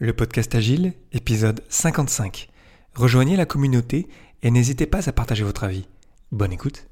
[0.00, 2.48] Le podcast Agile, épisode 55.
[2.94, 4.06] Rejoignez la communauté
[4.44, 5.88] et n'hésitez pas à partager votre avis.
[6.30, 6.87] Bonne écoute.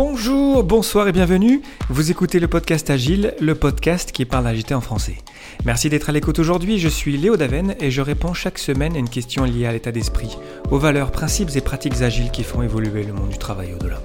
[0.00, 1.60] Bonjour, bonsoir et bienvenue.
[1.88, 5.16] Vous écoutez le podcast Agile, le podcast qui parle d'agilité en français.
[5.64, 9.00] Merci d'être à l'écoute aujourd'hui, je suis Léo Daven et je réponds chaque semaine à
[9.00, 10.38] une question liée à l'état d'esprit,
[10.70, 14.00] aux valeurs, principes et pratiques agiles qui font évoluer le monde du travail au-delà.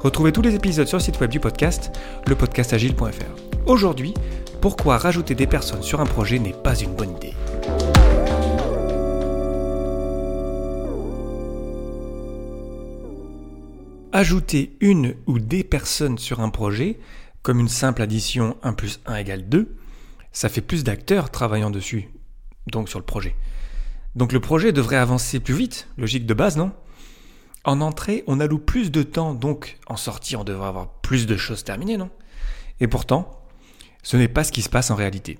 [0.00, 1.90] Retrouvez tous les épisodes sur le site web du podcast,
[2.26, 3.66] lepodcastagile.fr.
[3.66, 4.14] Aujourd'hui,
[4.62, 7.34] pourquoi rajouter des personnes sur un projet n'est pas une bonne idée?
[14.18, 16.98] Ajouter une ou des personnes sur un projet,
[17.42, 19.76] comme une simple addition 1 plus 1 égale 2,
[20.32, 22.08] ça fait plus d'acteurs travaillant dessus,
[22.66, 23.36] donc sur le projet.
[24.16, 26.72] Donc le projet devrait avancer plus vite, logique de base, non?
[27.62, 31.36] En entrée, on alloue plus de temps, donc en sortie, on devrait avoir plus de
[31.36, 32.10] choses terminées, non?
[32.80, 33.40] Et pourtant,
[34.02, 35.38] ce n'est pas ce qui se passe en réalité.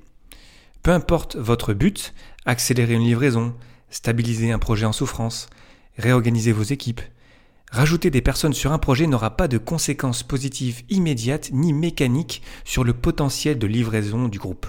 [0.84, 2.14] Peu importe votre but,
[2.46, 3.56] accélérer une livraison,
[3.90, 5.48] stabiliser un projet en souffrance,
[5.96, 7.00] réorganiser vos équipes,
[7.70, 12.82] Rajouter des personnes sur un projet n'aura pas de conséquences positives immédiates ni mécaniques sur
[12.82, 14.66] le potentiel de livraison du groupe.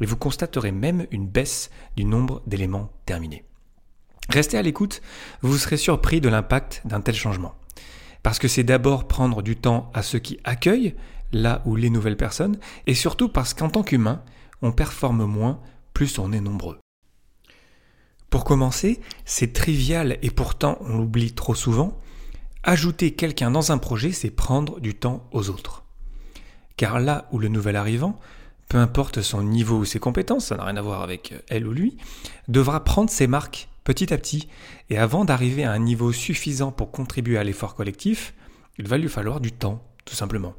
[0.00, 3.44] Et vous constaterez même une baisse du nombre d'éléments terminés.
[4.28, 5.02] Restez à l'écoute,
[5.42, 7.54] vous serez surpris de l'impact d'un tel changement.
[8.24, 10.94] Parce que c'est d'abord prendre du temps à ceux qui accueillent
[11.32, 14.22] là où les nouvelles personnes, et surtout parce qu'en tant qu'humain,
[14.62, 15.60] on performe moins
[15.94, 16.78] plus on est nombreux.
[18.30, 22.00] Pour commencer, c'est trivial et pourtant on l'oublie trop souvent,
[22.64, 25.82] Ajouter quelqu'un dans un projet, c'est prendre du temps aux autres.
[26.76, 28.18] Car là où le nouvel arrivant,
[28.68, 31.72] peu importe son niveau ou ses compétences, ça n'a rien à voir avec elle ou
[31.72, 31.96] lui,
[32.46, 34.48] devra prendre ses marques petit à petit,
[34.90, 38.32] et avant d'arriver à un niveau suffisant pour contribuer à l'effort collectif,
[38.78, 40.54] il va lui falloir du temps, tout simplement.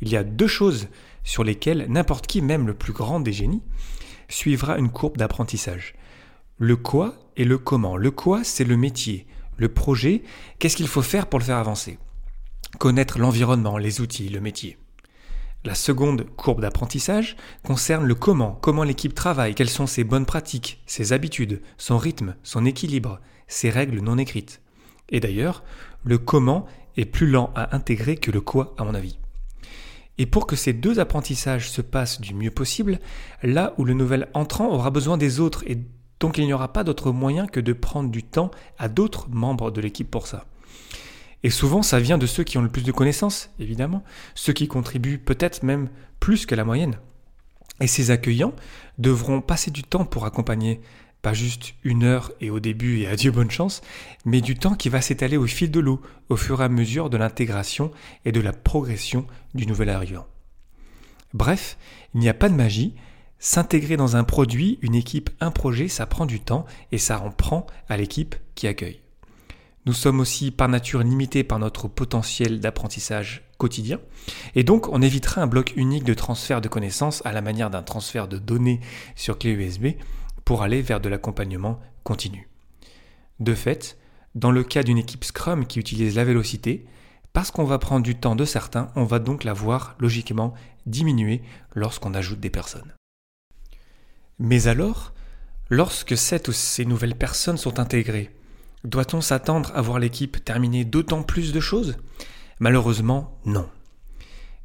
[0.00, 0.88] Il y a deux choses
[1.22, 3.62] sur lesquelles n'importe qui, même le plus grand des génies,
[4.28, 5.94] suivra une courbe d'apprentissage.
[6.58, 7.96] Le quoi et le comment.
[7.96, 9.26] Le quoi, c'est le métier,
[9.56, 10.22] le projet,
[10.58, 11.98] qu'est-ce qu'il faut faire pour le faire avancer?
[12.78, 14.76] Connaître l'environnement, les outils, le métier.
[15.64, 20.80] La seconde courbe d'apprentissage concerne le comment, comment l'équipe travaille, quelles sont ses bonnes pratiques,
[20.86, 24.60] ses habitudes, son rythme, son équilibre, ses règles non écrites.
[25.08, 25.64] Et d'ailleurs,
[26.04, 26.66] le comment
[26.96, 29.18] est plus lent à intégrer que le quoi à mon avis.
[30.18, 33.00] Et pour que ces deux apprentissages se passent du mieux possible,
[33.42, 35.78] là où le nouvel entrant aura besoin des autres et
[36.20, 39.70] donc il n'y aura pas d'autre moyen que de prendre du temps à d'autres membres
[39.70, 40.46] de l'équipe pour ça.
[41.42, 44.02] Et souvent, ça vient de ceux qui ont le plus de connaissances, évidemment,
[44.34, 45.88] ceux qui contribuent peut-être même
[46.18, 46.98] plus que la moyenne.
[47.80, 48.54] Et ces accueillants
[48.98, 50.80] devront passer du temps pour accompagner,
[51.20, 53.82] pas juste une heure et au début et adieu bonne chance,
[54.24, 56.00] mais du temps qui va s'étaler au fil de l'eau,
[56.30, 57.90] au fur et à mesure de l'intégration
[58.24, 60.26] et de la progression du nouvel arrivant.
[61.34, 61.76] Bref,
[62.14, 62.94] il n'y a pas de magie,
[63.38, 67.30] S'intégrer dans un produit, une équipe, un projet, ça prend du temps et ça en
[67.30, 69.00] prend à l'équipe qui accueille.
[69.84, 74.00] Nous sommes aussi par nature limités par notre potentiel d'apprentissage quotidien
[74.54, 77.82] et donc on évitera un bloc unique de transfert de connaissances à la manière d'un
[77.82, 78.80] transfert de données
[79.14, 79.88] sur clé USB
[80.44, 82.48] pour aller vers de l'accompagnement continu.
[83.38, 83.96] De fait,
[84.34, 86.86] dans le cas d'une équipe Scrum qui utilise la vélocité,
[87.32, 90.54] parce qu'on va prendre du temps de certains, on va donc la voir logiquement
[90.86, 91.42] diminuer
[91.74, 92.95] lorsqu'on ajoute des personnes.
[94.38, 95.14] Mais alors,
[95.70, 98.30] lorsque cette ou ces nouvelles personnes sont intégrées,
[98.84, 101.96] doit-on s'attendre à voir l'équipe terminer d'autant plus de choses?
[102.60, 103.68] Malheureusement, non.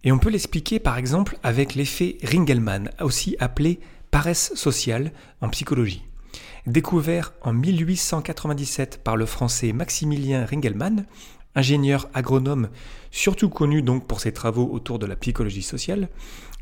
[0.03, 5.11] Et on peut l'expliquer par exemple avec l'effet Ringelmann, aussi appelé paresse sociale
[5.41, 6.03] en psychologie.
[6.67, 11.05] Découvert en 1897 par le français Maximilien Ringelmann,
[11.55, 12.69] ingénieur agronome
[13.09, 16.09] surtout connu donc pour ses travaux autour de la psychologie sociale,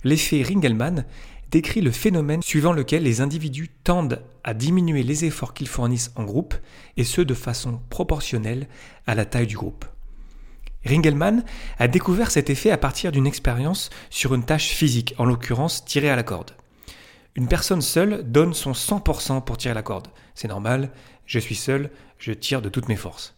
[0.03, 1.05] l'effet Ringelmann
[1.51, 6.23] décrit le phénomène suivant lequel les individus tendent à diminuer les efforts qu'ils fournissent en
[6.23, 6.55] groupe,
[6.97, 8.67] et ce de façon proportionnelle
[9.07, 9.85] à la taille du groupe.
[10.85, 11.44] Ringelmann
[11.77, 16.09] a découvert cet effet à partir d'une expérience sur une tâche physique, en l'occurrence tirer
[16.09, 16.51] à la corde.
[17.35, 20.07] Une personne seule donne son 100% pour tirer la corde.
[20.35, 20.91] C'est normal,
[21.25, 23.35] je suis seul, je tire de toutes mes forces.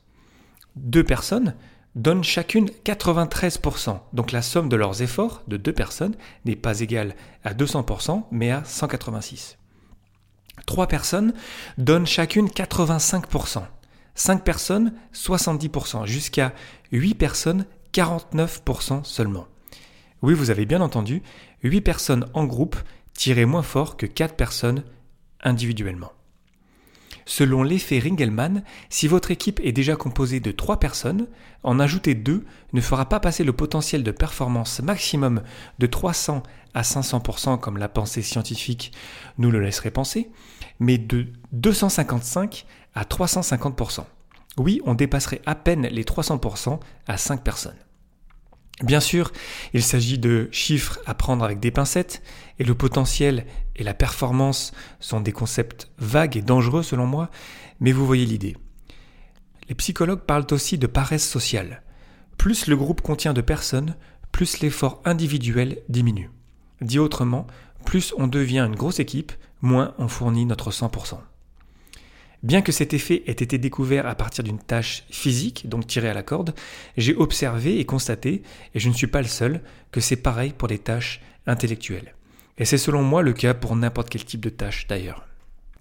[0.75, 1.55] Deux personnes
[1.95, 3.99] donnent chacune 93%.
[4.13, 6.15] Donc la somme de leurs efforts de deux personnes
[6.45, 9.57] n'est pas égale à 200%, mais à 186.
[10.65, 11.33] Trois personnes
[11.77, 13.63] donnent chacune 85%.
[14.15, 16.53] Cinq personnes, 70%, jusqu'à
[16.91, 19.47] 8 personnes, 49% seulement.
[20.21, 21.23] Oui, vous avez bien entendu,
[21.63, 22.75] 8 personnes en groupe
[23.13, 24.83] tiraient moins fort que 4 personnes
[25.41, 26.11] individuellement.
[27.31, 31.27] Selon l'effet Ringelmann, si votre équipe est déjà composée de 3 personnes,
[31.63, 32.43] en ajouter 2
[32.73, 35.41] ne fera pas passer le potentiel de performance maximum
[35.79, 36.43] de 300
[36.73, 38.91] à 500% comme la pensée scientifique
[39.37, 40.29] nous le laisserait penser,
[40.81, 44.03] mais de 255 à 350%.
[44.57, 47.79] Oui, on dépasserait à peine les 300% à 5 personnes.
[48.83, 49.31] Bien sûr,
[49.73, 52.23] il s'agit de chiffres à prendre avec des pincettes,
[52.59, 53.45] et le potentiel
[53.81, 57.31] et la performance sont des concepts vagues et dangereux selon moi,
[57.79, 58.55] mais vous voyez l'idée.
[59.69, 61.81] Les psychologues parlent aussi de paresse sociale.
[62.37, 63.95] Plus le groupe contient de personnes,
[64.31, 66.29] plus l'effort individuel diminue.
[66.81, 67.47] Dit autrement,
[67.83, 69.31] plus on devient une grosse équipe,
[69.61, 71.17] moins on fournit notre 100%.
[72.43, 76.13] Bien que cet effet ait été découvert à partir d'une tâche physique, donc tirée à
[76.13, 76.53] la corde,
[76.97, 78.43] j'ai observé et constaté,
[78.75, 79.61] et je ne suis pas le seul,
[79.91, 82.13] que c'est pareil pour les tâches intellectuelles.
[82.61, 85.25] Et c'est selon moi le cas pour n'importe quel type de tâche d'ailleurs.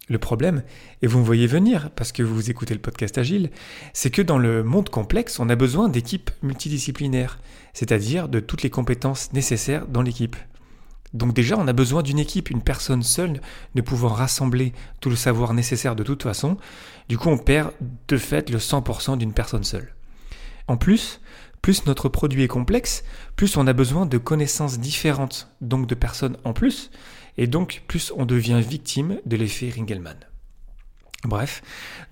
[0.08, 0.62] Le problème,
[1.02, 3.50] et vous me voyez venir parce que vous écoutez le podcast Agile,
[3.92, 7.38] c'est que dans le monde complexe, on a besoin d'équipes multidisciplinaires,
[7.74, 10.36] c'est-à-dire de toutes les compétences nécessaires dans l'équipe.
[11.12, 13.42] Donc déjà, on a besoin d'une équipe, une personne seule
[13.74, 16.56] ne pouvant rassembler tout le savoir nécessaire de toute façon.
[17.10, 17.72] Du coup, on perd
[18.08, 19.94] de fait le 100% d'une personne seule.
[20.66, 21.20] En plus,
[21.62, 23.04] plus notre produit est complexe,
[23.36, 26.90] plus on a besoin de connaissances différentes, donc de personnes en plus,
[27.36, 30.18] et donc plus on devient victime de l'effet Ringelmann.
[31.24, 31.62] Bref,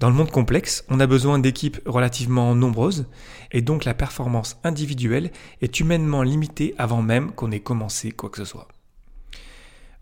[0.01, 3.07] dans le monde complexe, on a besoin d'équipes relativement nombreuses,
[3.53, 5.31] et donc la performance individuelle
[5.63, 8.69] est humainement limitée avant même qu'on ait commencé quoi que ce soit.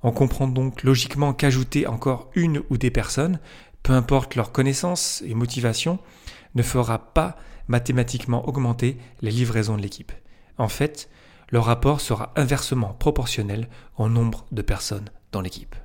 [0.03, 3.39] On comprend donc logiquement qu'ajouter encore une ou des personnes,
[3.85, 6.01] peu importe leur connaissance et motivation,
[6.57, 7.37] ne fera pas
[7.69, 10.13] mathématiquement augmenter les livraisons de l'équipe.
[10.59, 11.09] En fait,
[11.51, 15.77] le rapport sera inversement proportionnel au nombre de personnes dans l'équipe.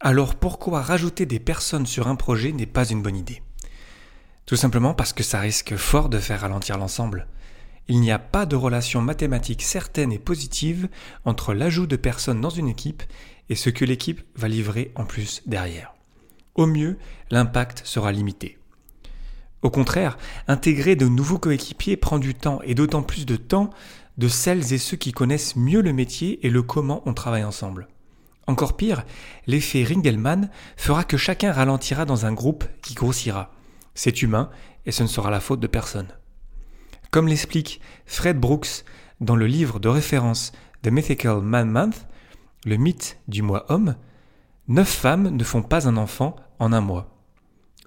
[0.00, 3.42] Alors pourquoi rajouter des personnes sur un projet n'est pas une bonne idée?
[4.46, 7.26] Tout simplement parce que ça risque fort de faire ralentir l'ensemble
[7.90, 10.88] il n'y a pas de relation mathématique certaine et positive
[11.24, 13.02] entre l'ajout de personnes dans une équipe
[13.48, 15.92] et ce que l'équipe va livrer en plus derrière.
[16.54, 16.98] Au mieux,
[17.32, 18.59] l'impact sera limité.
[19.62, 20.16] Au contraire,
[20.48, 23.70] intégrer de nouveaux coéquipiers prend du temps et d'autant plus de temps
[24.16, 27.88] de celles et ceux qui connaissent mieux le métier et le comment on travaille ensemble.
[28.46, 29.04] Encore pire,
[29.46, 33.52] l'effet Ringelmann fera que chacun ralentira dans un groupe qui grossira.
[33.94, 34.50] C'est humain
[34.86, 36.08] et ce ne sera la faute de personne.
[37.10, 38.84] Comme l'explique Fred Brooks
[39.20, 40.52] dans le livre de référence
[40.82, 42.06] The Mythical Man Month,
[42.64, 43.96] le mythe du mois homme,
[44.68, 47.16] neuf femmes ne font pas un enfant en un mois.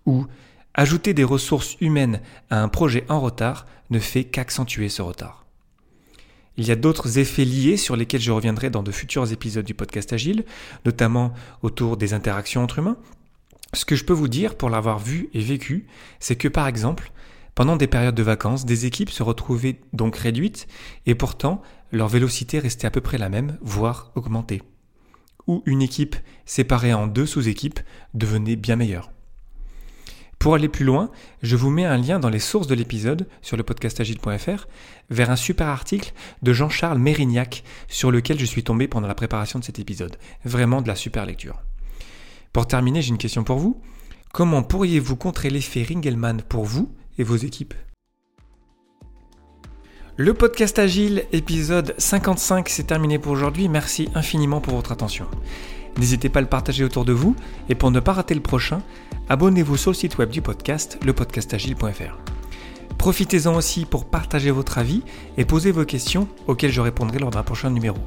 [0.06, 0.26] Ou
[0.74, 5.46] ajouter des ressources humaines à un projet en retard ne fait qu'accentuer ce retard.
[6.58, 9.74] Il y a d'autres effets liés sur lesquels je reviendrai dans de futurs épisodes du
[9.74, 10.46] podcast Agile,
[10.86, 11.34] notamment
[11.64, 12.98] autour des interactions entre humains.
[13.74, 15.88] Ce que je peux vous dire pour l'avoir vu et vécu,
[16.20, 17.12] c'est que par exemple,
[17.56, 20.68] pendant des périodes de vacances, des équipes se retrouvaient donc réduites
[21.08, 21.62] et pourtant
[21.92, 24.62] leur vélocité restait à peu près la même, voire augmentée.
[25.48, 26.16] Ou une équipe
[26.46, 27.80] séparée en deux sous-équipes
[28.14, 29.12] devenait bien meilleure.
[30.44, 31.10] Pour aller plus loin,
[31.42, 34.68] je vous mets un lien dans les sources de l'épisode sur le podcastagile.fr
[35.10, 36.12] vers un super article
[36.42, 40.18] de Jean-Charles Mérignac sur lequel je suis tombé pendant la préparation de cet épisode.
[40.44, 41.62] Vraiment de la super lecture.
[42.52, 43.80] Pour terminer, j'ai une question pour vous.
[44.34, 47.74] Comment pourriez-vous contrer l'effet Ringelmann pour vous et vos équipes?
[50.18, 53.70] Le podcast Agile, épisode 55, c'est terminé pour aujourd'hui.
[53.70, 55.26] Merci infiniment pour votre attention.
[55.98, 57.36] N'hésitez pas à le partager autour de vous
[57.70, 58.82] et pour ne pas rater le prochain,
[59.30, 62.18] abonnez-vous sur le site web du podcast, lepodcastagile.fr.
[62.98, 65.04] Profitez-en aussi pour partager votre avis
[65.38, 67.98] et poser vos questions auxquelles je répondrai lors d'un prochain numéro.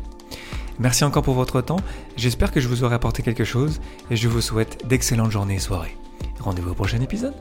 [0.78, 1.80] Merci encore pour votre temps,
[2.16, 5.58] j'espère que je vous aurai apporté quelque chose et je vous souhaite d'excellentes journées et
[5.58, 5.96] soirées.
[6.40, 7.34] Rendez-vous au prochain épisode.